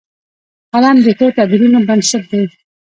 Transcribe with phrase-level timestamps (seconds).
[0.73, 2.43] قلم د ښو تعبیرونو بنسټ دی